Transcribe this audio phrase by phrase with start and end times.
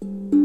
[0.00, 0.35] 那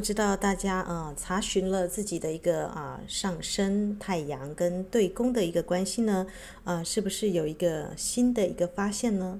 [0.00, 6.26] 不知道大家呃查询了自己的一个啊、上升太阳跟对宫的一个关系呢？
[6.64, 9.38] 呃，是不是有一个新的一个发现呢？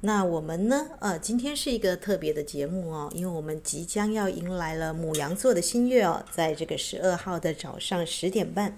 [0.00, 8.76] 那我们呢呃今天是一个特别的节目哦，因为我们即将要迎来了牡羊座的新月哦，在这个十二号的早上十点半。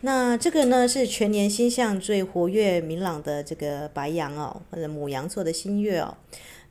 [0.00, 6.16] 那这个呢是全年星象最活跃明朗的这个白羊哦，或者牡羊座的新月哦。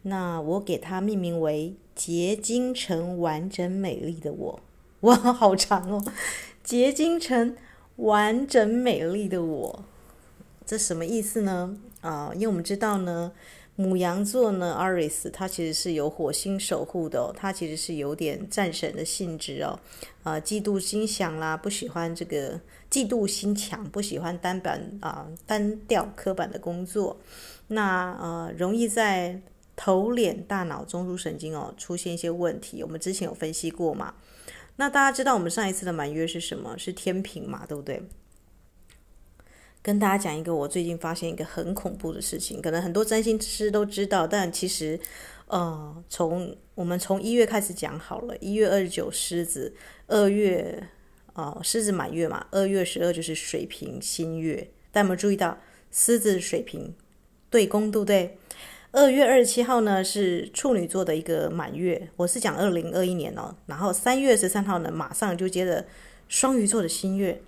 [0.02, 1.74] 那我给它命名为。
[2.00, 4.60] 结晶成完整美丽的我，
[5.02, 6.02] 哇，好长哦！
[6.64, 7.58] 结晶成
[7.98, 9.84] 完整美丽的我，
[10.66, 11.78] 这什么意思呢？
[12.00, 13.34] 啊，因为我们知道呢，
[13.76, 19.78] 母羊座呢，Aris，它其实是有火星守护的哦，它其实是有点战神的性质哦，
[20.24, 27.18] 啊，嫉妒心强啦，不喜欢这个嫉妒心强，不喜欢单板啊单调刻板的工作，
[27.68, 29.42] 那呃，容易在。
[29.82, 34.16] 头脸大脑中枢神经哦，出现一些问题，我们之前有分析过嘛？
[34.76, 36.78] 那大家知道我们上一次的满月是什么？
[36.78, 38.04] 是天平嘛，对不对？
[39.82, 45.00] 跟大家讲一个我最近发现一个很恐怖的事情，可能很多占星师都知道，但其实，
[45.48, 49.74] 呃，从我们从一月开始讲好了，一月二十九狮子，
[50.08, 50.84] 二月
[51.36, 55.58] 哦狮子满月嘛，二月十二就是水瓶新月，大家有没有注意到
[55.90, 56.94] 狮子水瓶
[57.50, 58.38] 对宫，对不对？
[58.92, 63.56] 二月二十七号呢是处女座的一个满月，我是讲二零二一年哦。
[63.68, 65.86] 然后三月十三号呢，马上就接着
[66.28, 67.40] 双鱼座的新月，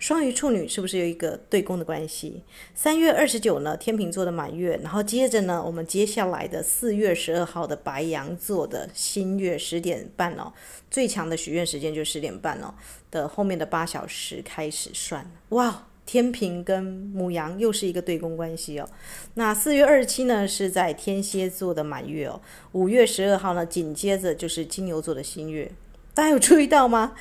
[0.00, 2.42] 双鱼处女是不是有一个对宫的关系？
[2.74, 10.52] 三月二十九呢，天秤座的满月，然后接着呢，我们接下来的四月十二号的白羊座的新月十点半哦，
[10.90, 12.74] 最强的许愿时间就十点半哦
[13.12, 15.84] 的后面的八小时开始算，哇！
[16.08, 18.88] 天平跟母羊又是一个对宫关系哦。
[19.34, 22.40] 那四月二十七呢，是在天蝎座的满月哦。
[22.72, 25.70] 五月十二号呢，紧接着就是金牛座的新月。
[26.14, 27.12] 大家有注意到吗？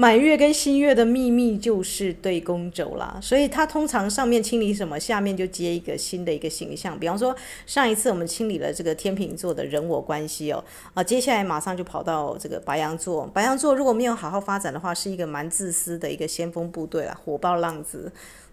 [0.00, 6.98] 满月跟新月的秘密就是对宫轴啦，所以它通常上面清理什么，下面就接一个新的一个形象。
[6.98, 13.26] 比方说，上一次我们清理了这个天秤座的人我关系哦，啊，接下来马上就跑到这个白羊座。
[13.26, 18.10] 白羊座如果没有好好发展的话，是一个蛮自私的一个先锋部队啦，火爆浪子。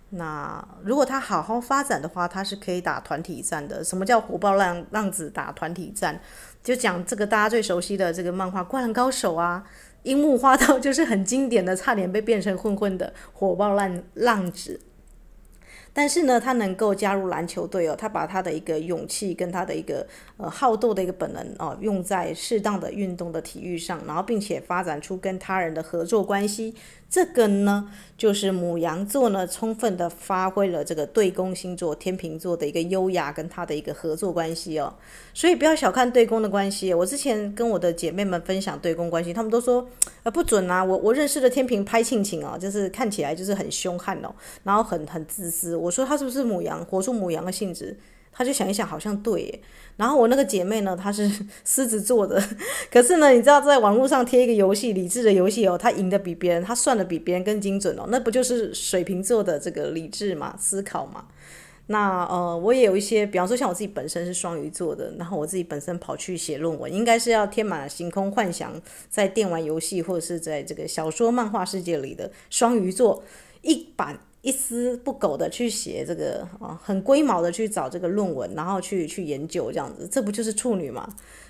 [0.09, 3.81] 那如果他好好发展的话，他是可以打团体战的。
[3.81, 6.19] 什么叫火爆浪浪子打团体战？
[6.62, 9.64] 就讲这个大家最熟悉的这个漫画《灌篮高手》啊。
[10.07, 14.79] 樱木花道就是很经典的，差点被变成混混的火爆浪浪子。
[15.91, 20.06] 但是呢，他能够加入篮球队哦，他把他的一个勇气跟他的一个
[20.38, 26.75] 呃好斗的一个本能哦，用在适当的运动的体育上，然后并且发展出跟他人的合作关系。
[27.09, 34.94] 这个呢，就是母羊座呢，充分的发挥了这个对宫星座天秤座的一个优雅跟他的一个合作关系哦。
[35.34, 36.94] 所以不要小看对宫的关系。
[36.94, 39.88] 我之前跟我的姐妹们分享对宫关系，她们都说
[40.23, 40.84] 呃不准啊。
[40.84, 45.75] 我我认识的天秤拍庆庆哦，就是看起来就是很凶悍哦，然后很很自私。
[45.78, 47.97] 我说他是不是母羊，活出母羊的性质？
[48.37, 49.59] 他就想一想，好像对耶。
[49.95, 51.27] 然后我那个姐妹呢，她是
[51.65, 52.39] 狮子座的，
[52.91, 61.25] 可是呢，你知道在网络上贴一个游戏，理智的游戏哦，她赢得比别人，她算得比别人更精准哦，那不就是水瓶座的这个理智嘛，思考嘛？
[61.87, 73.23] 那呃，我也有一些，比方说像我自己本身是双鱼座的，然后我自己本身跑去写论文，应该是要天马行空幻想，在电玩游戏或者是在这个小说漫画世界里的双鱼座
[73.61, 74.19] 一版。
[74.47, 81.06] 一丝不苟的去写这个啊，很龟毛的去找这个论文，然后去去研究这样子，这不就是处女吗？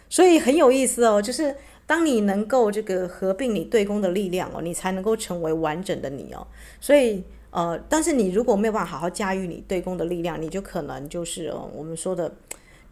[0.09, 6.47] 所以很有意思哦，就是当你能够这个合并你对宫的力量哦，你才能够成为完整的你哦。
[6.82, 12.34] 所以呃，但是你如果没有办法好好驾驭你对宫的力量，你就可能就是哦，我们说的。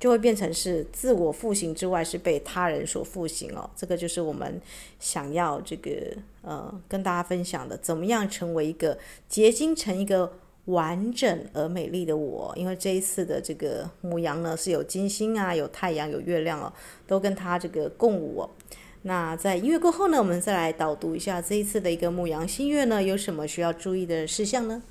[0.05, 3.67] 就会变成是自我复形之外，是被他人所复形哦。
[3.75, 4.61] 这个就是我们
[4.99, 8.95] 想要这个呃跟大家分享的，怎么样成为一个
[9.27, 10.31] 结晶成一个
[10.65, 12.53] 完整而美丽的我。
[12.55, 16.71] 因为这一次的这个母羊呢，是有金星啊，有太阳，有月亮哦，
[17.07, 18.49] 都跟它这个共舞哦。
[19.01, 24.83] 那在音乐过后呢，我们再来导读一下这一次的一个牡羊新月呢，有什么需要注意的事项呢？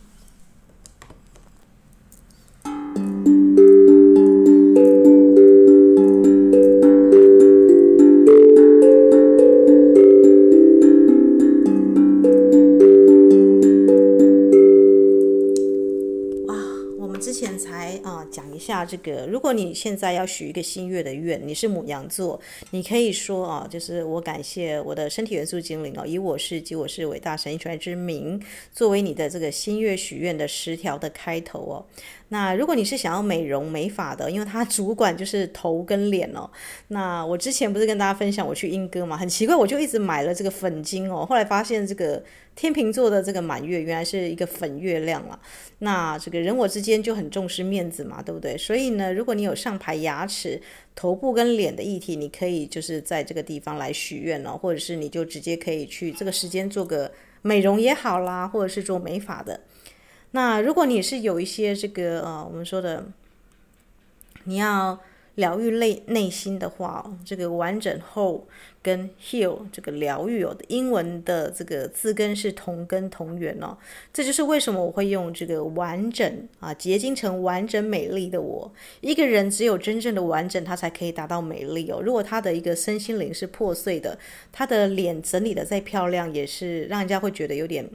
[18.85, 22.41] 这个，如果你现在要许一个新月的愿，你是母羊座，
[22.71, 28.41] 你可以说啊，就是我感谢我的身体元素精灵哦，以我是及我是伟大神传之名，
[28.73, 31.87] 作为你的这个新月许愿的十条的开头哦。
[32.29, 36.51] 那如果你是想要美容美发的，因为它主管就是头跟脸哦。
[36.89, 41.25] 那我之前不是跟大家分享我去英歌嘛，很奇怪，我就一直买了这个粉晶哦。
[41.25, 42.23] 后来发现这个
[42.57, 45.39] 天秤座的这个满月原来是一个粉月亮啊。
[45.81, 48.57] 那这个人我之间就很重视面子嘛，对不对？
[48.57, 50.61] 所以呢，如果你有上排牙齿、
[50.97, 57.13] 头部跟脸的议题，你可以就是在这个地方来许愿哦，或者是你就直接可以去这个时间做个
[57.43, 59.61] 美容也好啦，或者是做美发的。
[60.35, 63.07] 那如果你是有一些这个呃，我们说的，
[64.43, 64.99] 你要
[65.37, 68.45] 疗愈内内心的话，这个完整后
[68.83, 73.79] 跟 heal 这个疗愈哦，英文的这个字根是同根同源哦，
[74.13, 78.73] 这就是为什么我会用这个完整啊，结晶成完整美丽的我。
[79.03, 82.03] 一个人只有真正的完整，他才可以达到美丽哦。
[82.03, 84.19] 如果他的一个身心灵是破碎的，
[84.51, 87.89] 他的脸整理的再漂亮，也是让人家会觉得有点。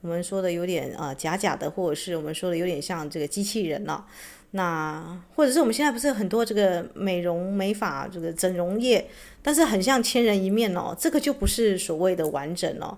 [0.00, 4.06] 我们说的有点啊、呃、假假的，或者是我们说的有点像这个机器人了、
[4.52, 9.08] 那或者是我们现在不是很多这个美容美发这个整容业，
[9.42, 12.96] 但是很像千人一面哦，这个就不是所谓的完整哦。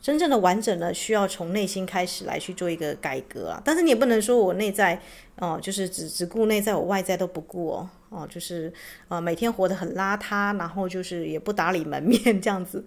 [0.00, 3.60] 真正的完整呢，需要从内心开始来去做一个改革啊。
[3.64, 5.00] 但是你也不能说我内在
[5.38, 7.90] 哦、就是只只顾内在，我外在都不顾哦。
[8.16, 8.72] 哦，就是
[9.08, 12.82] 呃，每天活得很邋遢，然后就是也不打理门面 这样子，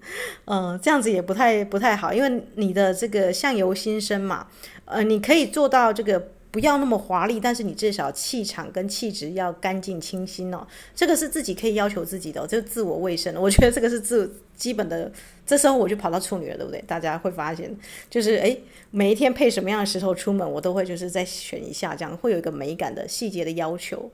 [0.46, 4.48] 嗯、这样子也不太不太好，因为你的这个相由心生嘛，
[4.86, 10.66] 呃，你可以做到这个不要那么华丽，但是你至少气场跟气质要干净清新哦，
[10.96, 15.12] 这个是自己可以要求自己的、哦，这个自我卫生，我觉得这个是自基本的。
[15.46, 16.80] 这时候我就跑到处女了，对不对？
[16.86, 17.76] 大家会发现，
[18.08, 18.62] 就是诶，
[18.92, 24.12] 每一天配什么样的石头出门，我都会就是再选一下，这样会有一个美感的细节的要求。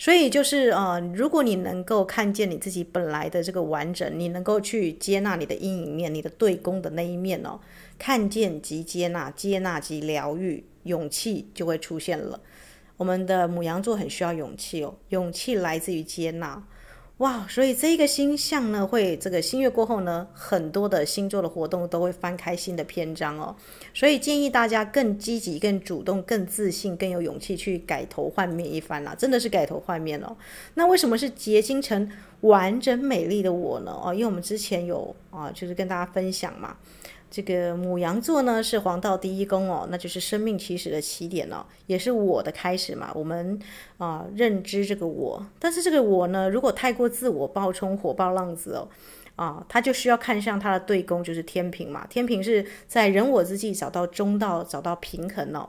[0.00, 7.58] 所以就是呃，如果你能够看见你自己本来的这个完整，你能够去接纳你的阴影面、你的对攻的那一面哦，
[7.98, 12.40] 看见即接纳，接纳即疗愈，勇气就会出现了。
[12.96, 16.62] 我们的母羊座很需要勇气哦，勇气来自于接纳。
[17.18, 23.54] 哇，所以这一个星象呢，会这个新月过后呢，很多的星座的活动都会翻开新的篇章哦。
[23.92, 30.36] 所以建议大家更积极、更主动、更自信、更有勇气去改头换面一番啦，真的是改头换面哦。
[30.74, 32.08] 那为什么是结晶成
[32.42, 33.90] 完整美丽的我呢？
[34.00, 36.76] 哦，因为我们之前有啊，就是跟大家分享嘛。
[37.30, 43.12] 这个牡羊座呢是黄道第一宫哦，那就是生命起始的起点哦，也是我的开始嘛。
[43.14, 43.58] 我们
[43.98, 48.88] 啊、认知这个我，但是这个我呢，如果太过自我暴冲、火爆浪子哦，
[49.36, 52.06] 啊，他就需要看向他的对宫，就是天秤嘛。
[52.08, 55.68] 天秤是在人我之际找到中道，找到平衡哦。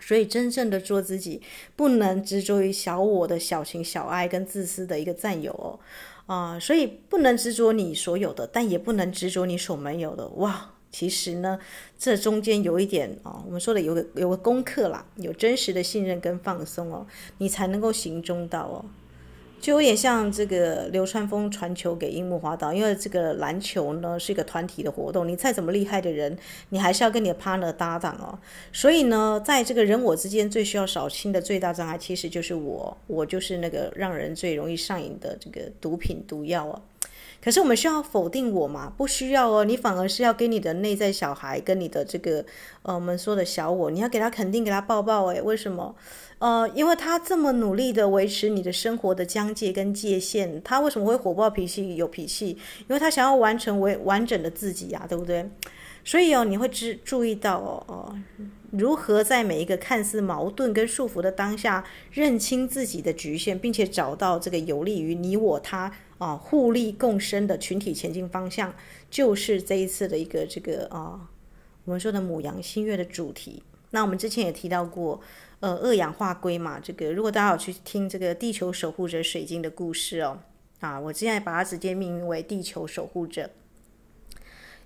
[0.00, 1.40] 所以真正的做自己，
[1.76, 5.78] 不能执着于小我的小情小爱跟自私的一个占有哦，
[6.26, 10.72] 啊，所以不能执着你所有的，但也不能执着你所没有的，哇。
[10.94, 11.58] 其实呢，
[11.98, 17.04] 这中间有一点、哦，我们说的有个有个功课啦，有真实的信任跟放松哦，
[17.38, 18.84] 你才能够行中道哦。
[19.60, 26.38] 就有点像这个流川枫传球给樱木花道，因为这个篮球呢是一个团体的活动，你再怎么厉害的人，
[26.68, 28.38] 你还是要跟你的 partner 搭档哦。
[28.72, 36.80] 所以呢，在这个人我之间最需要扫清的最大障碍，其实就是我，我就是那个让人最容易上瘾的这个毒品毒药哦。
[37.44, 38.90] 可是我们需要否定我吗？
[38.96, 42.42] 不需要哦，你反而是要给你的内在小孩跟你的这个
[42.80, 45.26] 呃我们说的小我，你要给他肯定，给他抱抱。
[45.26, 45.94] 诶，为什么？
[46.38, 51.96] 呃，因为他这么努力的维持你的生活的疆界跟界限，他为什么会火爆脾气？
[51.96, 52.56] 有脾气，
[52.88, 55.46] 因为他想要完成为完整的自己呀，对不对？
[56.02, 58.16] 所以哦，你会注注意到哦哦，
[58.70, 65.92] 如何在每一个看似矛盾跟束缚的当下，认清自己的局限，并且找到这个有利于你我他。
[66.18, 68.74] 啊，互利共生的群体前进方向，
[69.10, 71.28] 就是这一次的一个这个啊，
[71.84, 73.62] 我们说的母羊新月的主题。
[73.90, 75.20] 那我们之前也提到过，
[75.60, 80.38] 呃，二氧化硅嘛，这个如果大家有去听这个地球守护者水晶的故事哦，
[80.80, 83.50] 啊，我现在把它直接命名为地球守护者。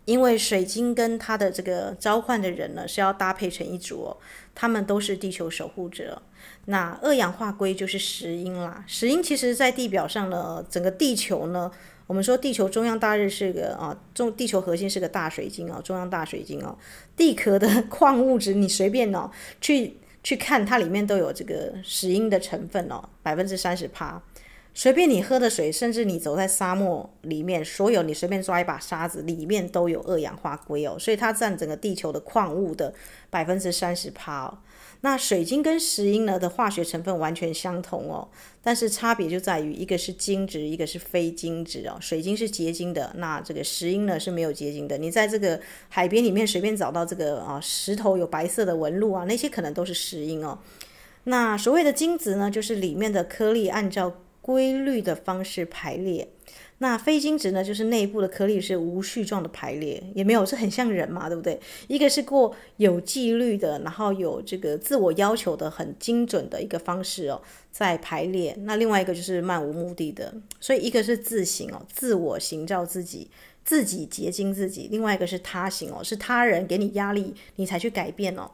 [0.04, 4.16] 因为水晶跟它的这个召唤的人呢，是要搭配成一组哦，
[4.54, 6.22] 他们都是地球守护者。
[6.70, 11.70] 那二氧化硅就是石英啦，石英其实在地表上呢，整个地球呢，
[12.06, 16.76] 我们说地球中央大日是个啊，中地球核心是个大水晶哦，中央大水晶哦，
[17.16, 19.30] 地壳的矿物质你随便哦
[19.62, 24.22] 去去看，它里面都有这个石英的成分哦，百分之三十趴。
[24.74, 32.92] 随便你喝的水，甚至你走在沙漠里面，所有你随便抓一把沙子，里面都有二氧化硅哦，所以它占整个地球的矿物的
[33.30, 34.58] 百分之三十趴哦。
[35.00, 38.28] 那水晶跟石英呢的化学成分完全相同哦，
[38.60, 41.96] 但是差别就在于一个是晶质，一个是非晶质哦。
[42.00, 44.98] 水晶是结晶的，那这个石英呢是没有结晶的。
[44.98, 50.58] 你在这个海边里面随便找到这个啊石头有白色的纹路啊，那些可能都是石英哦。
[51.24, 54.12] 那所谓的晶质呢，就是里面的颗粒按照
[54.42, 56.28] 规律的方式排列。
[56.80, 61.58] 那非晶质呢，就是内部的颗粒是无序状的排列，也没有，是很像人嘛，对不对？
[61.88, 67.42] 一个是过有纪律的，然后有这个自我要求的很精准的一个方式哦，
[67.72, 68.56] 在排列。
[68.60, 73.28] 那另外一个就是漫无目的的，所以一个是自行哦，自我形造自己，
[73.64, 78.48] 自己结晶自己；另外一个是他行哦，是他人给你压力，你才去改变哦。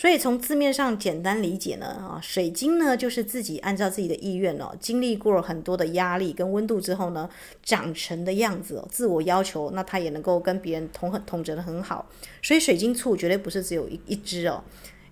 [0.00, 7.28] 所以从字面上简单理解呢，啊，水晶呢就是自己按照自己的意愿哦，经历过很多的压力跟温度之后呢，
[7.64, 12.08] 长成的样子，自我要求，那它也能够跟别人统很统整的很好。
[12.40, 14.62] 所以水晶簇绝对不是只有一一只哦，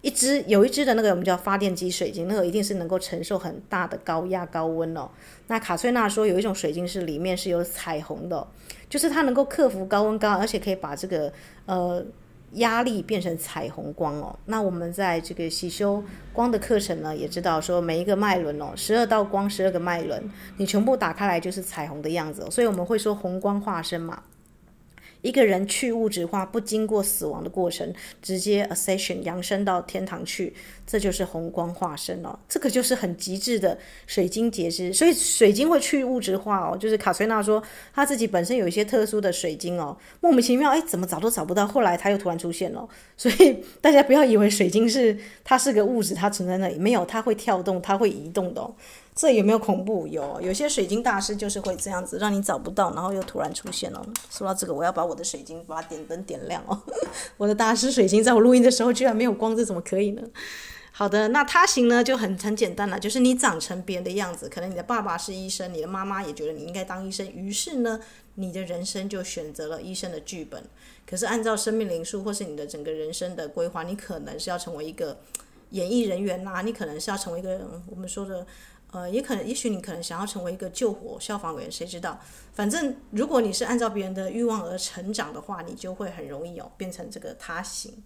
[0.02, 5.10] 一只有一只的那个我们叫发电机水晶，那个一定是能够承受很大的高压高温哦。
[5.48, 8.46] 那卡翠娜说有一种水晶是里面是有彩虹的，
[8.88, 11.32] 就是它能够克服高温高，而且可以把这个
[11.64, 12.06] 呃。
[12.52, 24.22] 压力变成彩虹光哦，那我们在这个喜修光的课程呢，也知道说每一个脉轮哦，十二道光，十二个脉轮，你全部打开来就是彩虹的样子，所以我们会说红光化身嘛。
[25.26, 27.92] 一个人去物质化，不经过死亡的过程，
[28.22, 30.54] 直接 ascension 扬升到天堂去，
[30.86, 32.38] 这就是红光化身哦。
[32.48, 36.76] 这个就是很极致的水晶结晶，所以水晶会去物质化哦。
[36.78, 37.60] 就是卡翠娜说，
[37.92, 42.88] 她自己本身有一些特殊的水晶哦，莫名其妙，哎，怎么找都找不到，后来它又突然出现了。
[43.16, 48.70] 所以大家不要以为水晶是它是个物质，它存在那里，没有，它会跳动，它会移动的。
[49.16, 50.06] 这有没有恐怖？
[50.06, 54.06] 有，有些水晶大师就是会这样子，让你找不到，然后又突然出现了。
[54.30, 56.78] 说到这个，我要把我的水晶把它点灯点亮哦。
[57.38, 60.22] 我的大师水晶在我录音的时候居然没有光，这怎么可以呢？
[60.92, 64.50] 好的，那他行呢就很很简单了，就是你长成别人的样子。
[64.50, 67.98] 可能你的爸爸是医生，你的妈妈也觉得你应该当医生，于是呢，
[68.34, 70.62] 你的人生就选择了医生的剧本。
[71.06, 75.18] 可是按照生命灵数或是你的整个人生的规划，你可能是要成为一个
[75.70, 78.46] 演艺人员呐、你可能是要成为一个我们说的。
[78.92, 82.18] 呃，也可能，也许你可能想要成为一个救火消防员，谁知道？
[82.52, 88.02] 反正如果你是按照别人的欲望而成长的话，你就会很容易哦，变成这个他型。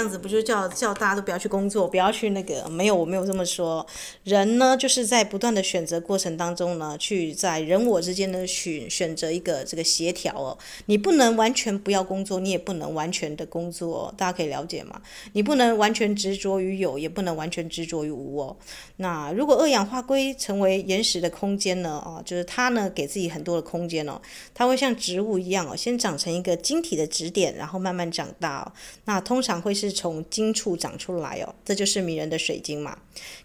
[0.00, 2.66] 这样子不就叫叫大家都不要去工作，不要去那个？
[2.70, 3.86] 没有，我没有这么说。
[4.24, 10.56] 人呢，就是在不断的选择过程当中呢，去在人我之间呢选选择一个这个协调哦。
[10.86, 15.02] 你不能完全不要工作，你也不能完全的工作，大家可以了解吗？
[15.34, 18.56] 你不能完全执着于有，也不能完全执着于无哦。
[18.96, 22.02] 那如果二氧化硅成为岩石的空间呢？
[22.06, 24.18] 哦，就是它呢给自己很多的空间哦，
[24.54, 28.72] 它会像植物一样哦，先长成一个晶体的质点，然后慢慢长大哦。
[29.04, 29.74] 那通常会。
[29.80, 32.98] 是从晶处长出来哦，这就是迷人的水晶嘛。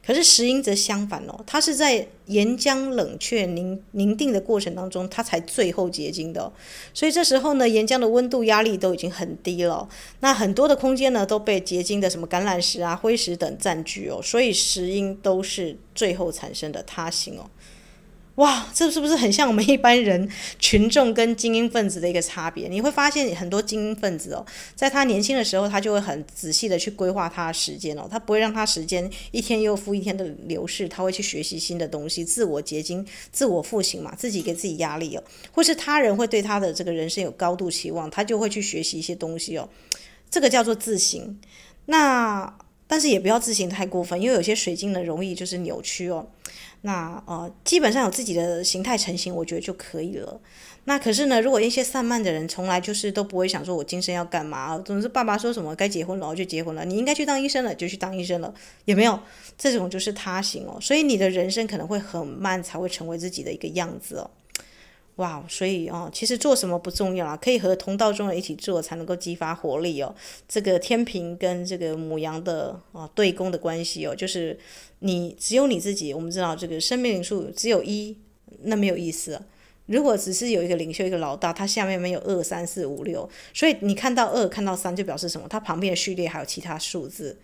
[0.06, 6.52] 可是石英则相反哦，它是在岩浆冷却凝凝定的过程当中，它才最后结晶的哦。
[6.94, 9.88] 所以这时候呢，岩浆的温度压力都已经很低了，
[10.20, 17.50] 那很多的空间呢都被结晶的什么橄榄石啊、灰石等占据哦，所以石英都是最后产生的他形哦。
[18.36, 22.68] 哇，这是不是很像我们一般人群众跟精英分子的一个差别？
[22.68, 35.24] 你会发现很多精英分子哦，在他年轻的时候，他就会很仔细的去规划他的时间哦，他不会让他时间一天又复一天的流逝，他会去学习新的东西，自我结晶、自我复兴嘛，自己给自己压力哦，
[35.54, 39.70] 或是他人会对他的这个人生有高度期望，他就会去学习一些东西哦，
[40.30, 41.40] 这个叫做自省。
[41.86, 42.54] 那
[42.86, 46.28] 但是也不要自省太过分，因为有些水晶呢容易就是扭曲哦。
[46.86, 50.40] 那呃，基本上有自己的形态成型，我觉得就可以了。
[50.84, 54.78] 那可是呢，如果一些散漫的人，从来就是都不会想说，我今生要干嘛？
[54.78, 56.86] 总是爸爸说什么该结婚了，就结婚了。
[56.86, 58.54] 你应该去当医生了，就去当医生了。
[58.86, 59.20] 也没有
[59.58, 60.78] 这种就是他型哦？
[60.80, 64.30] 所以你的人生可能会很慢，才会成为自己的一个样子哦。
[65.18, 70.14] 哇，所以哦，其实做什么不重要啊，可以和同道中人一起做，才能够激发活力哦。
[70.48, 74.60] 这个天平跟这个母羊的啊对宫的关系哦，就是
[75.00, 76.14] 你只有你自己。
[76.14, 78.18] 我们知道这个生命灵数只有一，
[78.64, 79.42] 那没有意思。
[79.86, 85.48] 如果只是有一个领袖，一个老大，他下面没有二三四五六，所以你看到二，看到三，就表示什么？
[85.48, 87.38] 它旁边的序列还有其他数字。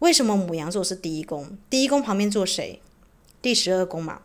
[0.00, 1.56] 为什么母羊座是第一宫？
[1.70, 2.80] 第一宫旁边坐谁？
[3.40, 4.22] 第十二宫嘛。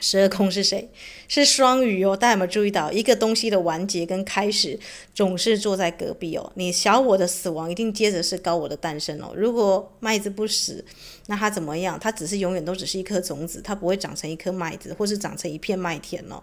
[0.00, 0.90] 十二宫是谁？
[1.28, 2.16] 是双鱼哦。
[2.16, 4.78] 大家有没有注意到，一个东西的完结跟开始
[5.14, 6.52] 总是坐在隔壁哦。
[6.56, 9.32] 你小我的死亡，一定接着是高我的诞生哦。
[9.34, 10.84] 如果麦子不死，
[11.26, 11.98] 那它怎么样？
[11.98, 16.42] 它只是永远都只是一颗种子，它不会长成一颗麦子，或是长成一片麦田哦。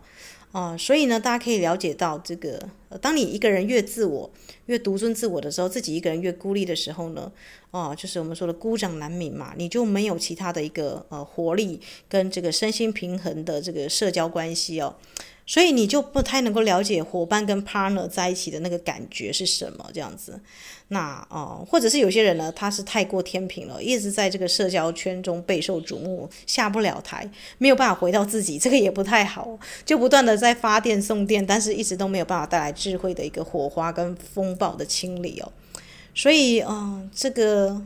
[0.52, 4.30] 啊、所以呢，大家可以了解到这个，当你一个人越自我、
[4.66, 7.32] 越独尊自我的时候，自己一个人越孤立的时候呢，
[7.72, 11.80] 哦、呃，就是我们说的孤掌难鸣嘛，你就没有其他的一个呃活力
[12.10, 14.96] 跟这个身心平衡的这个社交关系哦。
[15.46, 20.40] 所以你就不太能够了解伙伴跟 partner 在一起的那个感觉是什么这样子，
[20.94, 27.30] 那哦、或者是有些人呢，他是太过天平了，一直在这个社交圈中备受瞩目，下不了台，
[27.60, 35.50] 没有办法回到自己，这个也不太好，就不断的在发电送电，但是一直都没有办法带来智慧的一个火花跟风暴的清理哦。
[36.14, 37.82] 所以，嗯、呃，这个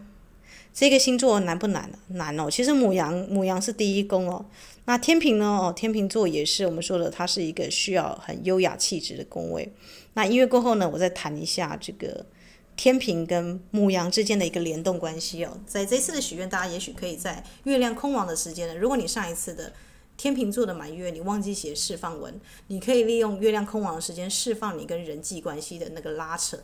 [0.73, 1.87] 这个星座难不难？
[2.07, 2.49] 难哦。
[2.49, 4.43] 其实母羊，母羊是第一宫哦。
[4.85, 5.45] 那天平呢？
[5.45, 9.71] 哦，天平座也是我们说的，它是一个需要很优雅气质的宫位。
[10.15, 12.25] 那音乐过后呢，我再谈一下这个
[12.75, 15.57] 天平跟牧羊之间的一个联动关系哦。
[15.65, 19.73] 在这次的许愿，大家也许可以在月亮空亡的时间呢，如果你上一次的
[20.17, 26.59] 天平座的满月你忘记写释放文，你可以利用月亮空亡的时间释放你跟人际关系的那个拉扯。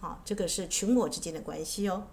[0.00, 2.06] 啊，这个是群我之间的关系哦。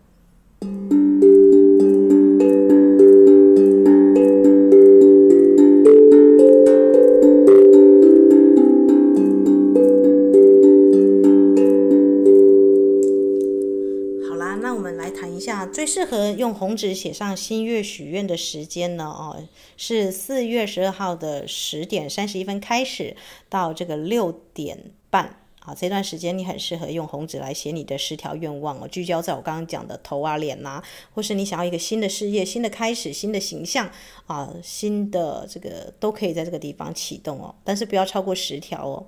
[15.82, 19.06] 最适合用红纸写上新月许愿的时间呢？
[19.06, 19.48] 哦，
[19.78, 23.16] 是四月十二号的十点三十一分开始，
[23.50, 25.41] 到这个六点半。
[25.64, 30.82] 啊，这段时间你很适合用红纸来写你的十条愿望哦，聚焦在我刚刚讲的头啊、脸呐、
[31.14, 33.88] 或是你想要一个新的事业、新的开始、新的形象
[34.26, 39.06] 啊，新的这个都可以在这个地方启动哦，但是不要超过十条哦。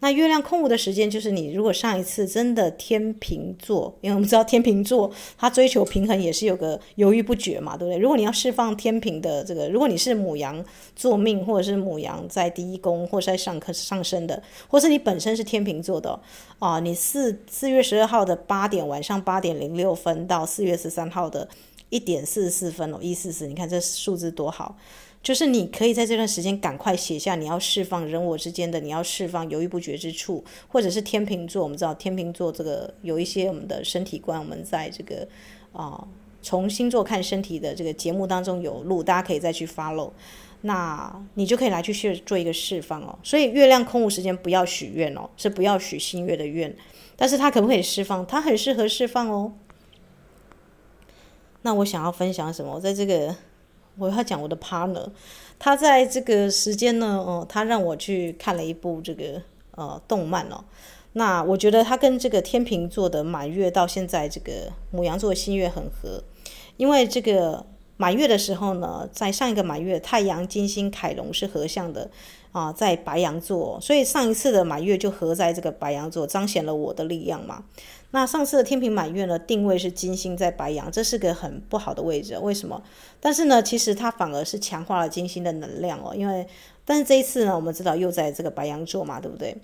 [0.00, 7.98] 那月亮空无的时间就是你如果上一次真的天秤座，因为我们知道天秤座他追求平衡也是有个犹豫不决嘛，对不对？
[7.98, 10.62] 如果你要释放天秤的这个，如果你是母羊
[10.94, 15.93] 座命，或者是母羊在第一宫，或是在上课上升的，或是你本身是天秤座。
[15.94, 16.18] 做的
[16.58, 21.48] 啊，你四四月十二号的八点晚上八点零六分到四月十三号的
[21.90, 24.76] 一点四十四分哦，一四四，你看这数字多好，
[25.22, 35.28] 就是你可以在这段时间赶快写下你要释放人我之间的，你要释放犹豫不决之处，或者是天秤座，我们知道天秤座这个有一些我们的身体观，我们在这个
[35.72, 36.04] 啊
[36.42, 40.10] 从星座看身体的这个节目当中有录，大家可以再去 follow。
[40.66, 46.74] 那你就可以来去去做一个释放哦，所以月亮空无时间不要许愿哦，是不要许新月的愿，
[47.16, 48.24] 但是它可不可以释放？
[48.26, 49.52] 它很适合释放哦。
[51.60, 52.76] 那我想要分享什么？
[52.76, 53.36] 我在这个
[53.98, 55.06] 我要讲我的 partner，
[55.58, 60.64] 他在这个时间呢，哦，他让我去看了一部这个呃动漫哦。
[61.12, 66.24] 那我觉得他跟这个天秤座的满月到现在这个母羊座的新月很合，
[66.78, 67.66] 因为这个。
[67.96, 72.10] 满月的时候呢，在上一个满月，太阳、金星、凯龙是合相的
[72.52, 77.64] 啊，在白羊座，所以上一次的满月就合在这个白羊座，彰显了我的力量嘛。
[78.10, 82.80] 那上次的天平满月呢，定位是金星在白羊，这是个很不好的位置，为什么？
[83.20, 86.46] 但是呢，其实它反而是强化了金星的能量哦，因为
[86.84, 89.56] 但是这一次呢，我们知道又在这个白羊座嘛，对不对？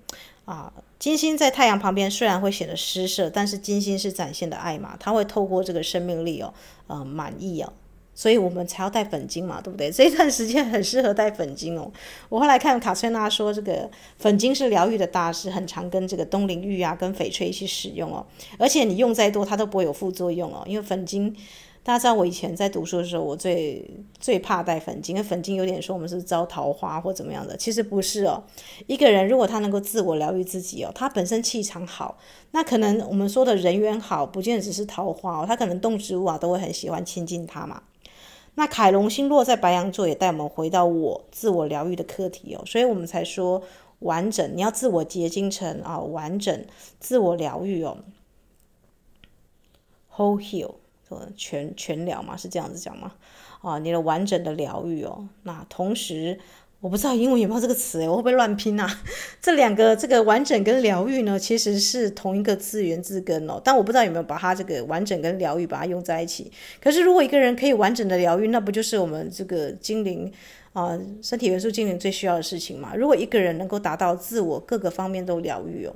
[0.45, 6.53] 啊，金星在太阳旁边虽然会显得失色，但是金星是展现的爱嘛，它会透过这个生命力哦，
[6.89, 7.73] 呃，满意哦。
[8.21, 9.91] 所以我们才要戴粉晶嘛，对不对？
[9.91, 11.91] 这一段时间很适合戴粉晶哦。
[12.29, 18.27] 我后来看卡翠娜说，这个粉晶是疗愈的大师，很常跟这个东陵玉啊、跟翡翠一起使用哦。
[18.59, 20.63] 而且你用再多，它都不会有副作用哦。
[20.67, 21.35] 因为粉晶，
[21.83, 28.45] 大家知道我以前在读书的时候，我最最怕戴粉晶，因为粉晶有点说我们是招桃花或怎么样的，其实不是哦。
[28.87, 32.19] 一个人如果他能够自我疗愈自己哦，他本身气场好，
[32.51, 37.81] 那可能我们说的人缘好，不见得只是桃花哦，他可能动植物啊都会很喜欢亲近他嘛。
[38.55, 43.63] 那凯龙星落在白羊座，也带我们回到我自我疗愈的课题哦，所以我们才说
[44.01, 46.65] 完整，你要自我结晶成啊，完整
[46.99, 47.99] 自我疗愈哦
[50.15, 50.75] ，whole heal，
[51.37, 53.13] 全全疗嘛，是这样子讲吗？
[53.63, 56.39] 啊，你的完整的疗愈哦，那同时。
[56.81, 58.89] 我不知道英文有没有这个词诶，我会不会乱拼啊？
[59.39, 63.61] 这两个这个完整跟疗愈呢，其实是同一个字源字根哦。
[63.63, 66.51] 但我不知道有没有把它这个完整跟疗愈把它用在一起。
[66.81, 70.33] 可是如果一个人可以完整的疗愈，那不就是我们这个精灵
[70.73, 72.95] 啊、身体元素精灵最需要的事情嘛？
[72.97, 75.95] 如果一个人能够达到自我各个方面都疗愈哦，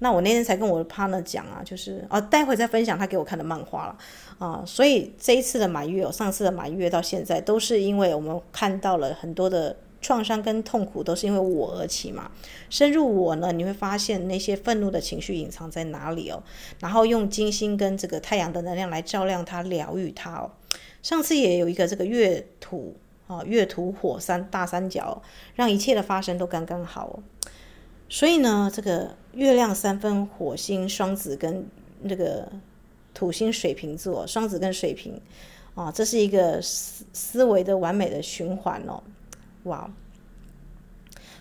[0.00, 3.96] 那我那天才跟我的 partner 讲啊，就是啊，待会再分享他给我看的漫画了
[4.38, 4.64] 啊。
[4.66, 9.76] 所以这一次的满月哦，上次的满月到现在都是因为我们看到了很多的。
[10.04, 12.30] 创伤跟痛苦都是因为我而起嘛。
[12.68, 16.42] 深入我呢，你会发现那些愤怒的情绪隐藏在哪里哦。
[16.78, 20.50] 然后用金星跟这个太阳的能量来照亮它，疗愈它哦。
[21.02, 22.94] 上次也有一个这个月土
[23.26, 25.22] 啊，月土火三大三角，
[25.54, 27.20] 让一切的发生都刚刚好。
[28.10, 31.66] 所以呢，这个月亮三分火星双子跟
[32.02, 32.46] 那个
[33.14, 35.18] 土星水瓶座，双子跟水瓶。
[35.74, 39.02] 啊，这是一个思思维的完美的循环哦，
[39.64, 39.90] 哇！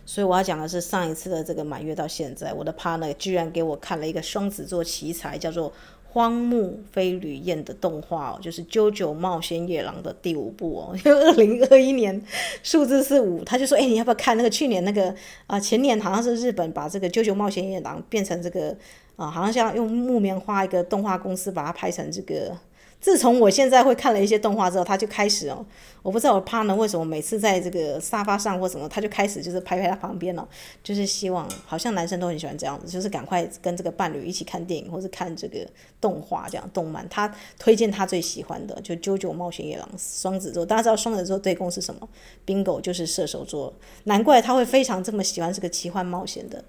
[0.05, 5.71] 所以我要讲的是上一次的这个满月到现在，我的 partner 居然给我看了一个双子座奇才，叫做
[6.03, 12.21] 《荒木飞吕彦》的动画哦，就是《啾啾冒险野狼》的第五部哦，因 为二零二一年
[12.61, 15.15] 数字是五，他就说，哎，你要不要看那个去年那个
[15.47, 15.57] 啊？
[15.57, 18.75] 前年好像是日本把这个《啾啾冒险野狼》变成这个
[19.15, 22.57] 啊，好像像用木棉花一个动画公司把它拍成这个。
[23.03, 25.65] 自从我现在会看了一些动画之后，他就开始哦，
[26.01, 30.47] 我不知道我 partner 为什么每次在这个沙发上或什么，他就开始就是拍拍他旁边了，
[30.81, 35.67] 就是希望好像男生都很喜欢这样子，就是赶快跟这个伴侣一起看电影或是看这个
[35.99, 37.05] 动画这样动漫。
[37.09, 39.85] 他推荐他最喜欢的就《JoJo 冒险野狼》，
[40.21, 42.07] 双子座，大家知道双子座对宫是什么
[42.45, 43.73] ？Bingo 就是射手座，
[44.05, 46.63] 难怪他会非常这么喜欢这个奇幻冒险的。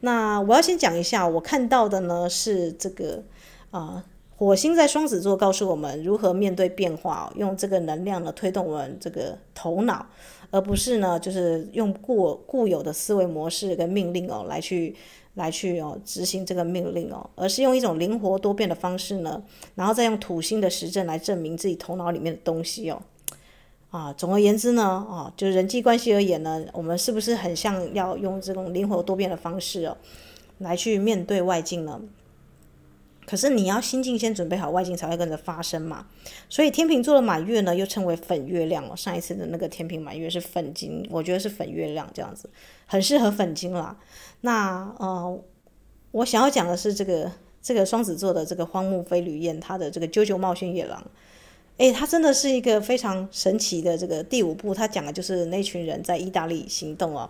[0.00, 3.22] 那我要先讲一下，我看到的呢是这个
[3.70, 4.02] 啊。
[4.36, 10.04] 火星在双子座，告诉我们如何面对变化，用这个能量呢推动我们这个头脑，
[10.50, 14.96] 而不是呢就是用固固有的思维模式跟命令哦来去
[15.34, 19.40] 来去哦执行这个命令哦，而是用一种灵活多变的方式呢，
[19.76, 23.00] 然后再用土星的实证来证明自己头脑里面的东西哦。
[23.90, 29.96] 啊，总而言之呢，啊，就是人际关系而言呢，我们是不是很像要用这种灵活多变的方式哦
[30.58, 32.00] 来去面对外境呢？
[33.26, 36.06] 可是你要心境先准备好，外境才会跟着发生嘛。
[36.48, 38.94] 所以天秤座的满月呢，又称为粉月亮哦。
[38.94, 42.50] 上一次的那个天秤满月是粉金，我觉得是粉月亮这样子，
[42.86, 43.96] 很适合粉金啦。
[44.42, 45.40] 那呃，
[46.10, 47.32] 我想要讲的是这个
[47.62, 51.00] 这个双子座的这个荒木飞吕彦，他的这个《啾啾冒险野狼》。
[51.78, 57.28] 诶，他真的是一个非常神奇的这个第五部，他讲的就是那群人在意大利行动哦。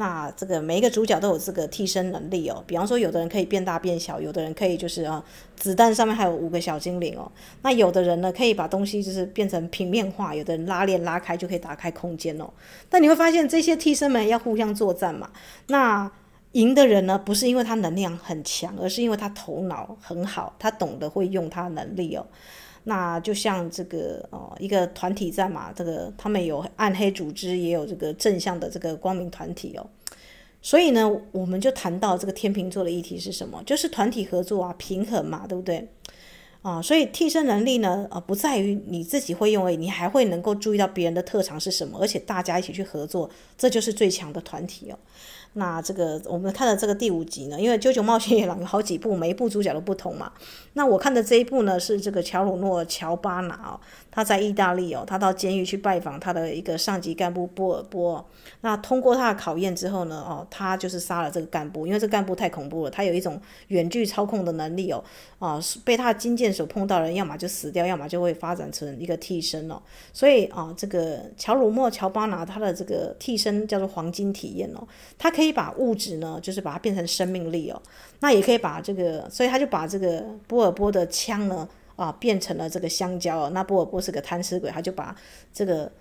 [0.00, 5.22] 那这个每一个主角都有这个替身能力哦，比方说有的人可以变大变小，有的人可以就是啊，
[5.56, 7.30] 子弹上面还有五个小精灵哦。
[7.60, 12.48] 那有的人呢可以把东西就是变成平面化，有的人拉链拉开就可以打开空间哦。
[12.88, 15.28] 但你会发现这些替身们要互相作战嘛。
[15.66, 16.10] 那
[16.52, 22.26] 赢的人呢不是因为他能量很强，而是因为他头脑很好，他懂得会用他能力哦。
[22.84, 29.86] 那就像这个哦，一个团体战嘛，这个他们有暗黑组织，也有这个正向的这个光明团体哦。
[30.62, 33.62] 所以呢，我们就谈到这个天秤座的议题是什么？
[33.64, 35.88] 就是团体合作啊，平衡嘛，对不对？
[36.62, 44.98] 啊，所以替身能力呢，呃，不在于你自己会用而已，你还会能够注意到别人的特长是什么，而且大家一起去合作，这就是最强的团体哦。
[45.54, 50.30] 那这个我们看的这个第五集呢，因为《九九冒险野狼》有好几部，每一部主角都不同嘛。
[50.74, 58.24] 那我看的这一部呢，是这个乔鲁诺·乔巴拿哦，他在意大利哦，他到监狱去拜访他的一个上级干部波尔波。
[58.62, 65.02] 那通过他的考验之后呢，哦，他就是杀了这个干部，因为这个干部太恐怖了，他有一种远距操控的能力哦，
[65.38, 69.80] 啊，被他的金箭手碰到人，要么就死掉，要么就会发展成一个替身哦。
[70.12, 77.80] 所以啊，这个乔鲁莫·乔巴拿他的这个替身叫做黄金体验哦，他可以把物质呢，就是把它变成生命力哦。
[78.20, 81.66] 那也可以把这个，所以他就把这个波尔波的枪呢，
[82.00, 83.50] 啊，变成了这个香蕉哦。
[83.50, 85.14] 那波尔波是个贪吃鬼，他就把
[85.52, 85.92] 这个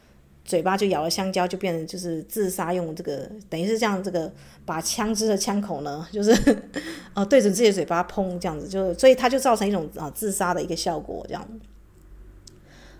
[0.46, 4.32] 嘴巴就咬了香蕉，就变成就是自杀用这个，等于是这样，这个
[4.66, 6.32] 把枪支的枪口呢，就是
[7.14, 11.46] 啊对准自己的嘴巴砰这样子，就所以他就造成一种啊自杀的一个效果这样。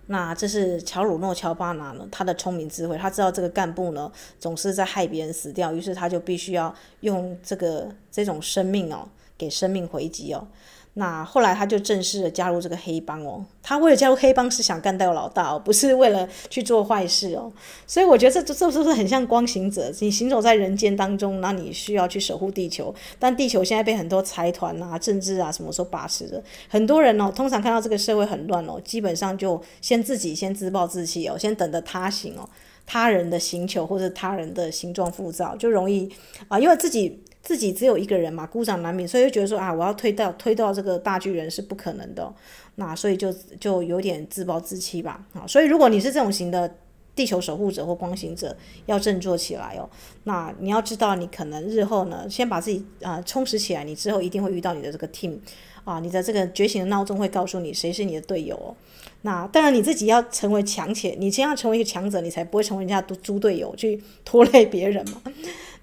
[0.08, 9.08] 那这是乔鲁诺·乔巴拿呢，他的聪明智慧，他知道这个干部呢总是在害别人死掉，于是他就必须要用这个这种生命哦，
[9.38, 10.48] 给生命回击哦。
[10.96, 17.50] 那后来他就正式的加入这个黑帮哦，他为了加入黑帮是想干掉老大哦，不是为了去做坏事哦。
[17.88, 19.94] 所以我觉得这这这是不是很像光行者？
[20.00, 26.44] 你行走在人间当中，那你需要去守护地球，但地球现在被很多财团啊、政治啊什么所把持着。
[26.68, 32.50] 很多人哦，通常看到这个社会很乱哦，基本上就先自己先自暴自弃哦，先等着他行哦，
[32.86, 36.12] 他人的星球或者他人的形状复造，就容易
[36.50, 37.24] 啊，因为自己。
[37.42, 42.34] 自己只有一个人嘛，孤掌难鸣，所以就觉得说啊，我要推到推到这个大巨人是不可能的，
[42.76, 45.26] 那所以就就有点自暴自弃吧。
[45.34, 46.76] 啊，所以如果你是这种型的
[47.16, 49.90] 地球守护者或光行者，要振作起来哦。
[50.24, 55.38] 那你要知道，你可能日后呢，先把自己啊、充实起来，你之后一定会遇到你的这个 team
[55.90, 58.76] 啊、你的这个觉醒的闹钟会告诉你谁是你的队友哦。
[59.22, 65.22] 那当然你自己要成为强且，你先要成为一个强者，你才不会成为人家的猪队友去拖累别人嘛。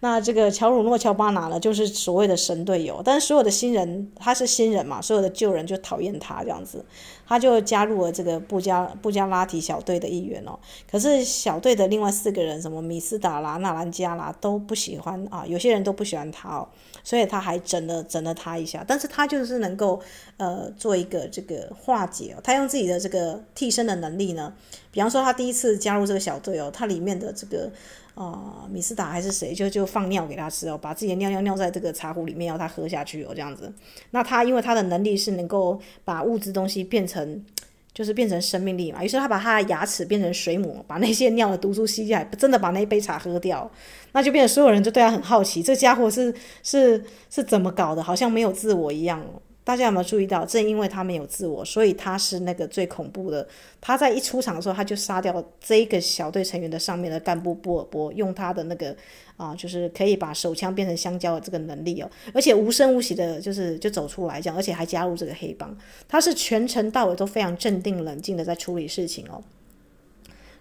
[0.01, 6.85] 那这个乔鲁诺·乔巴拿呢，就是所谓的神队友，但是所有的新人他是新人嘛，所有的旧人就讨厌他这样子，
[7.27, 10.59] 他就加入了这个布加布加拉提小队的一员哦。
[10.91, 16.69] 可是小队的另外四个人，什么米斯达啦、纳兰加啦都不喜欢啊，有些人都不喜欢他哦，
[17.03, 19.96] 所以他还整了整了他一下，但是他就是能够
[20.37, 24.53] 呃做一个这个化解哦，他用自己的这个替身的能力呢，
[24.91, 27.71] 比方说他第一次加入这个小队哦，他里面的这个。
[28.17, 33.71] 啊、米斯达还是谁，就就放尿给他吃哦，把自己的尿尿尿在这个茶壶里面，要他喝下去哦，这样子。
[34.13, 37.45] 那他因为他的能力是能够把物质东西变成，
[37.93, 43.71] 就是变成生命力嘛，于是他把他的牙齿变成水母，把那些尿的毒素吸下来，真的把那一杯茶喝掉，
[44.13, 49.23] 那就变成所有人就对他很好奇，这家伙是是是怎么搞的，好像没有自我一样。
[49.67, 50.47] 大家有没有注意到？
[50.47, 53.45] 正因为他没有自我，所以他是那个最恐怖的。
[53.81, 58.97] 他在一出场的时候，他就杀掉这个小队成员的上面的干部波尔波，用他的那个
[59.37, 65.77] 啊，就是可以把手枪变成香蕉的这个能力哦，而且无声无息的，就是就走出来这样，而且还加入这个黑帮。
[66.07, 69.43] 他是全程到尾都非常镇定冷静的在处理事情哦。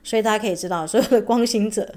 [0.05, 1.91] 所以大家可以知道，所有的光行者，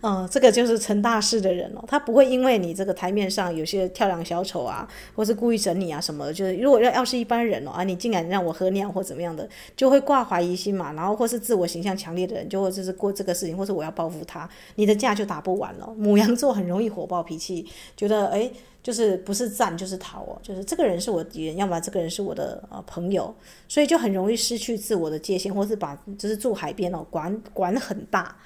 [0.00, 1.84] 嗯， 这个就是成大事的人哦。
[1.86, 9.46] 他不会因为你这个台面上有些跳梁小丑啊，或是故意整你啊什么的，就是如果要要是一般人哦啊，你竟然让我喝尿或怎么样的，
[9.76, 10.94] 就会挂怀疑心嘛。
[10.94, 15.94] 然后或是自我形象强烈的人，就会就是过这个事情，或是我要报复他，你的架就打不完了。
[15.98, 18.50] 母羊座很容易火爆脾气，觉得诶。
[18.82, 23.34] 就是不是战就是逃哦，就是这个人是我敌人，要么这个人是我的呃朋友，
[23.68, 28.36] 所以就很容易失去自我的界限，或是把就是住海边哦，管管很大，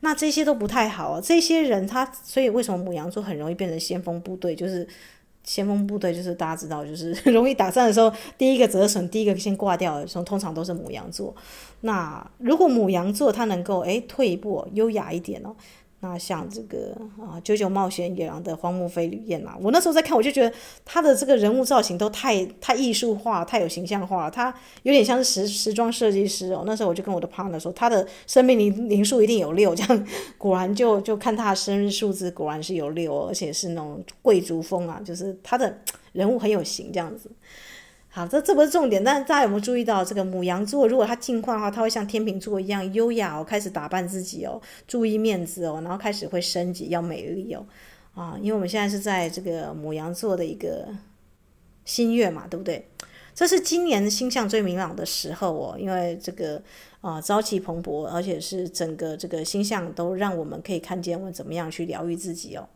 [0.00, 1.20] 那这些都不太好哦。
[1.20, 4.54] 这些人他所以为什么母羊座很容易变成先锋部队？
[4.54, 4.86] 就是
[5.42, 11.34] 先锋部队就是大家知道，就是 容易打仗的时候，第一个折损，第一个先挂掉的时候，通常都是母羊座。
[11.80, 15.56] 那如果母羊座他能够诶退一步，优雅一点哦。
[16.04, 20.52] 那像这个啊，《九九冒险野狼》的荒木飞吕彦啊，我那时候在看，我就觉得
[20.84, 24.30] 他的这个人物造型都太太艺术化，太有形象化了。
[24.30, 26.64] 他有点像是时时装设计师哦。
[26.66, 35.78] 那时候我就跟我的 partner 说，他的生命灵灵数一定有六，这样果然就就看他的生日数字，果然是有六，而且是那种贵族风啊，就是他的
[36.10, 37.30] 人物很有型这样子。
[38.14, 47.64] 好，这这不是重点，但是大家有没有注意到，这个母羊座如果它进化的话，它会像天秤座一样优雅哦，开始打扮自己哦，注意面子哦，然后开始会升级，要美丽哦，
[48.14, 50.88] 啊，因为我们现在是在这个母羊座的一个
[51.86, 52.86] 新月嘛，对不对？
[53.34, 56.62] 这是今年星象最明朗的时候哦，因为这个
[57.00, 62.68] 啊朝气蓬勃，而且是整个这个星象都让我们可以看见我们怎么样去疗愈自己哦。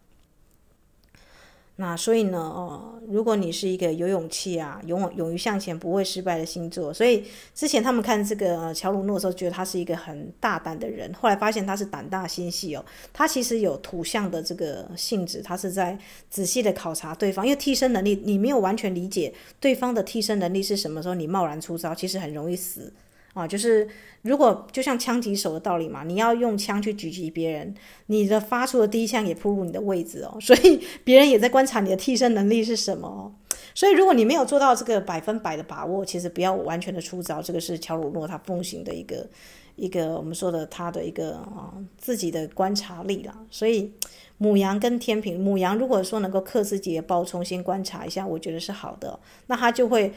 [1.78, 7.22] 那所以呢，哦，如果你是一个有勇气啊、勇勇于向前、不会失败的星座，所以
[7.54, 15.98] 之前他们看这个乔鲁诺的时候，觉得他是一个很大胆的人，后来发现他是胆大心细哦，他其实有土象的这个性质，他是在
[16.30, 22.90] 仔细的考察对方，因为替身能力，你没有完全理解对方的替身能力是什么时候，你贸然出招，其实很容易死。
[23.36, 23.86] 啊，就是
[24.22, 27.74] 如果就像枪击手的道理嘛，你要用枪去狙击别人，
[28.06, 33.30] 你的发出的第一枪也暴露你的位置哦， 所以别人也在观察你的替身能力是什么哦。
[33.74, 39.28] 所以如果你没有做到这个百分百的把握，其实不要完全的出招，这个是乔鲁诺他奉行的一个
[39.74, 43.38] 一个我们说的他的一个啊自己的观察力啦。
[43.50, 43.92] 所以
[44.38, 50.14] 母羊跟天平，母羊如果说能够克自己的暴冲，先观察一下，我觉得是好的，那他就会。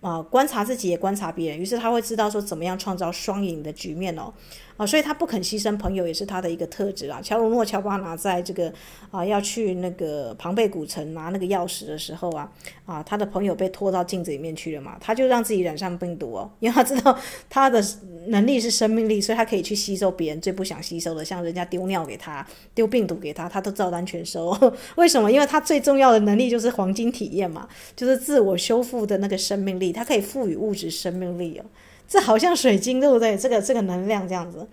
[0.00, 4.32] 啊，观察自己也观察别人，于是他会知道说怎么样创造双赢的局面哦。
[4.76, 7.20] 啊，所以他不肯牺牲朋友，也是他的一个特质啊。
[7.22, 8.72] 乔鲁诺·乔巴拿在这个
[9.10, 12.52] 啊要去那个庞贝古城拿那个钥匙的时候啊，
[12.84, 17.82] 啊，他的朋友被拖到镜子里面去了嘛，他就让自己染上病毒哦，因为他知道他的
[18.28, 24.56] 能力是生命力，所以他可以去吸收别人最不想吸收的，像人家丢尿给他、丢病毒给他，他都照单全收。
[24.96, 25.30] 为什么？
[25.30, 31.64] 因为他最重要的能力就是黄金体验嘛，就是自我修复的那个生命力，他可以赋予物质生命力哦。
[32.08, 33.36] 这好像水晶，对不对？
[33.36, 34.66] 这个这个能量这样子，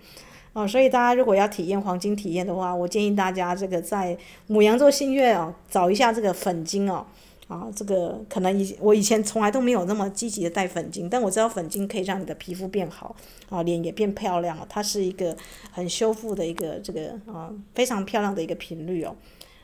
[0.52, 4.16] 哦，所以大家如果要体验黄金体验的话，我建议大家这个在
[4.46, 7.04] 母羊座新月哦，找一下这个粉晶哦，
[7.48, 13.16] 啊，这个可能以我以前从来都没有那么积极的带粉晶，但我知道粉晶可以让你的皮肤变好，
[13.48, 15.36] 啊，脸也变漂亮了，它是一个
[15.72, 19.16] 很修复的一个这个啊非常漂亮的一个频率哦，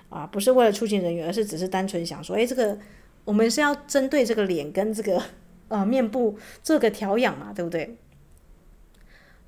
[0.09, 2.77] 啊，不是为了促进人缘，而是只是单纯想说，哎，这个
[3.25, 5.23] 我们是要针对这个脸跟这个。
[5.71, 7.97] 呃，面部做个调养嘛，对不对？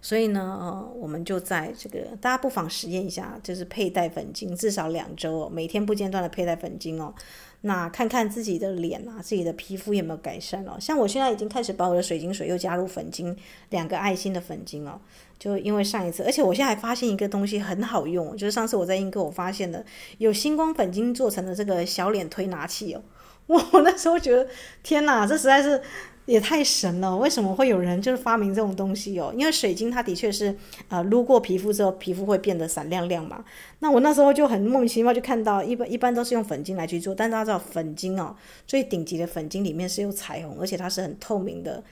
[0.01, 7.15] 所以呢，呃，我们就在这个，大家不妨实验一下，就是佩戴粉晶至少两周哦，每天不间断的佩戴粉晶哦。
[7.61, 10.77] 那看看自己的脸啊，自己的皮肤有没有改善哦。
[10.81, 13.37] 像我现在已经开始把我的水晶水又加入粉晶，
[13.71, 15.01] 两个爱心的粉晶哦。
[15.39, 19.85] 就因为上一次，而且我现在还发现一个东西很好用，就是上次我在英国我发现的，
[20.19, 23.03] 有星光粉晶做成的这个小脸推拿器哦。
[23.47, 24.49] 我那时候觉得
[24.83, 25.81] 天哪，这实在是。
[26.27, 27.17] 也太神了！
[27.17, 29.33] 为什么会有人就是发明这种东西哦？
[29.37, 30.57] 因为水晶它的确是，
[30.89, 33.45] 呃，撸过皮肤之后，皮肤会变得闪亮亮嘛。
[33.81, 41.83] 那我那时候就很莫名其妙就看到，一般一般都是用粉晶来去做，但大家知道粉晶哦，最顶级的粉晶里面是有彩虹，而且它是很透明的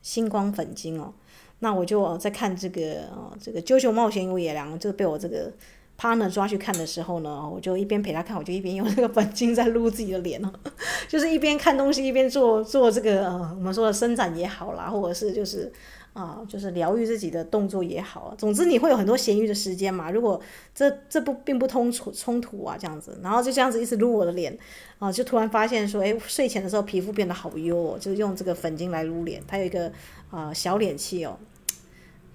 [0.00, 1.12] 星光粉晶哦。
[1.58, 5.52] 那我就、在看这个哦，这个《啾啾冒险有野狼》，就被我这个。
[5.96, 10.52] 趴那抓去看的时候呢，我就一边陪他看，我就一边用这个粉晶在撸自己的脸哦，
[11.08, 15.72] 就是一边看东西一边做做这个呃，我们说的伸展也好啦，或者是就是
[16.12, 18.32] 啊、就是疗愈自己的动作也好。
[18.38, 20.12] 总之你会有很多闲余的时间嘛。
[20.12, 20.40] 如果
[20.72, 24.56] 这这不并不通冲冲突啊，这样子，然后就这样子一直撸我的脸
[25.00, 29.88] 啊、就突然发现说，哎，睡前的时候皮肤变得好优哦，就是用这个粉晶来撸脸，它有一个
[30.30, 31.36] 啊、呃、小脸器哦。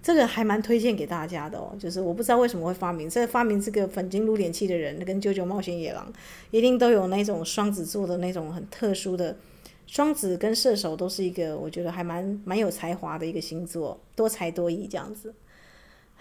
[0.02, 6.12] 这个还蛮推荐给大家的哦，就是我不知道为什么会发明，这发明这个粉晶撸脸器的人，跟九九冒险野狼
[6.52, 9.36] 一定都有那种双子座的那种很特殊的，
[9.86, 15.34] 双子跟射手都是一个我觉得还蛮蛮有才华的一个星座，多才多艺这样子。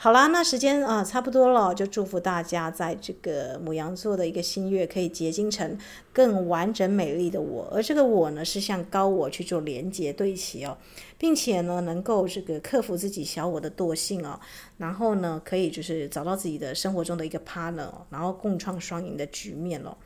[0.01, 5.77] 好啦，那时间啊、差不多了，就祝福大家在这个母羊座的一个新月可以结晶成
[6.13, 10.79] 更完整美丽的我，而这个我呢是向高我去做连接对齐哦，
[11.19, 14.39] 并且呢能够这个克服自己小我的惰性哦，
[14.77, 19.97] 然后呢可以就是找到自己的生活中的一个 partner，然后共创双赢的局面哦。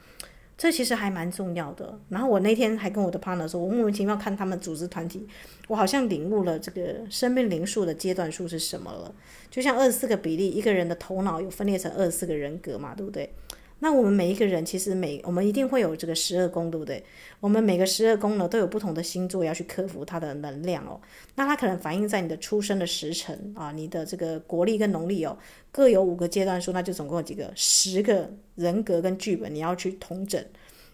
[0.62, 1.98] 这其实还蛮重要的。
[2.09, 5.27] 然后我那天还跟我的 partner 说，我莫名其妙看他们组织团体，
[5.66, 9.12] 我好像领悟了这个生命灵数的阶段数是什么了。
[9.51, 13.29] 就像二十四个比例，一个人的头脑有分裂成二十四个人格嘛，对不对？
[13.85, 17.03] 那我们每一个人其实每我们一定会有这个十二宫，对不对？
[17.40, 21.01] 我们每个十二宫呢都有不同的星座要去克服它的能量哦。
[21.35, 25.37] 那它可能反映在你的出生的时辰啊，你的这个国力跟农历哦，
[25.73, 30.40] 各有五个阶段数，那就总共有几个十个人格跟剧本你要去统整。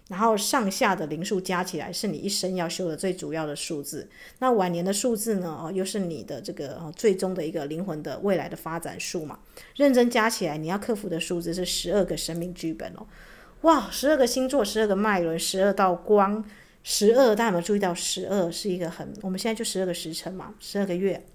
[0.09, 4.09] 然后上下的零数加起来是你一生要修的最主要的数字。
[4.39, 5.49] 那晚年的数字呢？
[5.63, 9.39] 哦，又是你的这个哦最终的一个灵魂的未来的发展数嘛。
[9.77, 13.07] 认真加起来，你要克服的数字是十二个生命剧本哦。
[13.63, 16.43] 哇，十二个星座，十二个脉轮，十二道光，
[16.83, 17.93] 十二，大家有没有注意到？
[17.95, 21.27] 十二是一个很，我们现在就十二个时辰嘛，十二个月。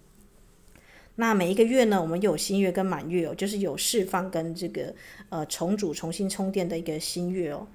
[1.16, 4.96] 那每一个月呢，我们有新月跟满月哦，就是有释放跟这个
[5.30, 7.68] 呃重组、重新充电的一个新月哦。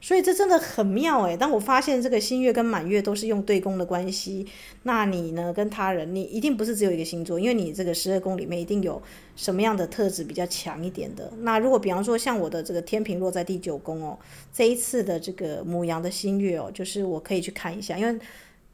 [0.00, 4.46] 所以这真的很妙诶，当我发现这个新月跟满月都是用对宫的关系，
[4.82, 9.02] 那你呢跟他人，你一定不是只有一个星座，因为你这个十二宫里面一定有
[9.34, 11.32] 什么样的特质比较强一点的。
[11.40, 14.18] 那如果比方说像我的这个天平落在第九宫哦，
[14.52, 18.18] 这一次的这个母羊的新月哦，就是我可以去看一下，因为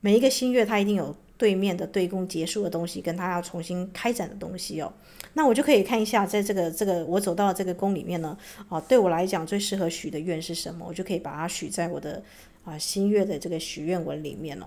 [0.00, 1.14] 每一个新月它一定有。
[1.42, 4.92] 对面的对宫结束的东西，跟他要重新开展的东西哦，
[5.32, 12.22] 那我就可以看一下，在这个这个我走到这个宫里面呢，啊，对我来讲最适合许的愿是什么，我就可以把它许在我的
[12.64, 14.66] 啊新月的这个许愿文里面哦。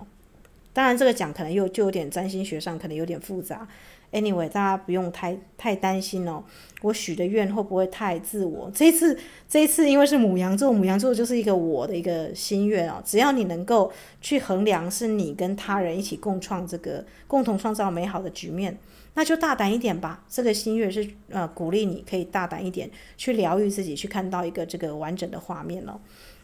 [0.74, 3.66] 当然，这个讲可能又就有点占星学上可能有点复杂。
[4.12, 6.42] Anyway，大家不用太太担心哦。
[6.82, 8.70] 我许的愿会不会太自我？
[8.74, 13.02] 这一次，这一次因为是母羊座，母羊座就是一个我的一个心愿哦。
[13.04, 13.90] 只要你能够
[14.20, 18.78] 去衡量，是你跟他人一起共创这个，共同创造美好的局面，
[19.14, 20.24] 那就大胆一点吧。
[20.28, 25.98] 这个心愿是呃鼓励你可以大胆一点去疗愈自己，去看到一个这个完整的画面哦。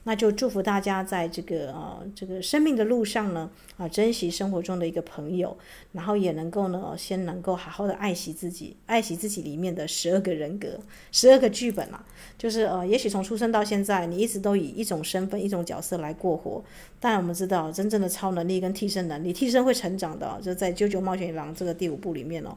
[0.05, 5.57] 那就祝福大家在这个呃这个生命的路上呢啊，珍惜生活中的一个朋友，
[5.93, 10.79] 然后也能够呢先能够好好的爱惜自己，爱惜自己里面的十二个人格、
[11.12, 12.05] 十二个剧本嘛。
[12.37, 16.62] 就是呃，也许从出生到现在，你一直都以一种身份、一种角色来过活。
[16.99, 22.57] 但我们知道，真正的超能力跟替身能力，替身会成长的，就在《啾啾冒险野狼》这个第五部里面哦。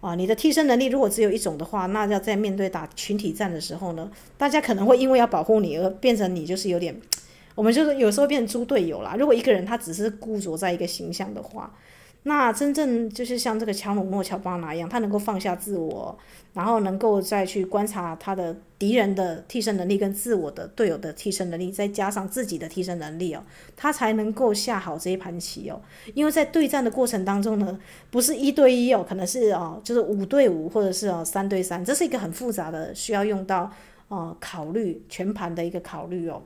[0.00, 6.94] 啊，你的替身能力如果只有一种的话，那要在面对打群体战的时候呢，大家可能会因为要保护你而变成你就是有点，
[7.54, 9.16] 我们就是有时候变成猪队友啦。
[9.18, 11.74] 如果一个人他只是固着在一个形象的话。
[12.28, 16.16] 那真正就是像这个乔努诺乔巴拿一样，他能够放下自我，
[16.52, 23.42] 然后能够再去观察他的敌人的替身能力跟自我的队友的替身能力，再加上自己的替身能力哦，
[23.74, 25.80] 他才能够下好这一盘棋哦。
[26.12, 27.80] 因为在对战的过程当中呢，
[28.10, 33.72] 不是一对一哦，可能是哦，就是五对五或者是哦三对三，这是一个很复杂的，需要用到
[34.08, 36.42] 哦考虑全盘的一个考虑哦。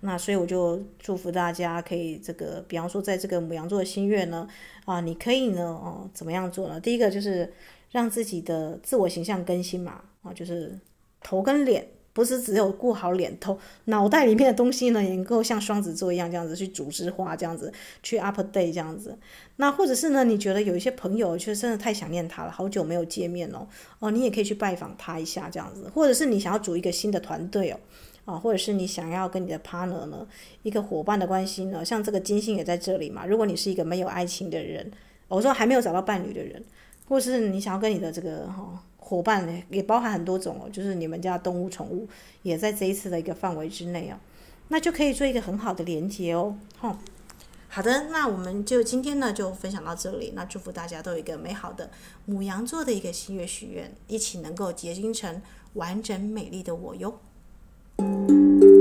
[0.00, 4.46] 那所以我就祝福大家可以这个，比方说在这个母羊座的新月呢，
[4.84, 6.80] 啊，你可以呢，哦，怎么样做呢？
[6.80, 7.52] 第一个就是
[7.90, 10.78] 让自己的自我形象更新嘛，啊，就是
[11.22, 17.72] 头跟脸不是只有顾好脸头，脑袋里面的东西呢，也能够像双子座一样这样子去组织化，这样子
[18.02, 19.16] 去 update 这样子。
[19.56, 23.66] 那或者是呢，你觉得有一些朋友就真的太想念他了，好久没有见面哦，
[23.98, 25.88] 哦，你也可以去拜访他一下这样子。
[25.94, 27.78] 或者是你想要组一个新的团队哦，
[28.28, 30.28] 啊，或者是你想要跟你的 partner 呢，
[30.62, 33.24] 一个伙伴的关系呢，像这个金星也在这里嘛。
[33.24, 34.90] 如果你是一个没有爱情的人，
[35.28, 36.62] 我说还没有找到伴侣的人，
[37.08, 38.84] 或是你想要跟你的这个哈。
[39.00, 42.06] 伙伴呢，也包含很多种哦，就是你们家动物宠物
[42.42, 44.20] 也在这一次的一个范围之内哦，
[44.68, 46.54] 那就可以做一个很好的连接哦。
[46.76, 46.98] 好、哦，
[47.68, 51.88] 好的，那我们就今天呢就分享到这里，那祝福大家都有一个美好的
[52.26, 55.40] 母羊座的一个新月许愿，一起能够结晶成
[55.72, 57.18] 完整美丽的我哟。
[58.00, 58.77] Música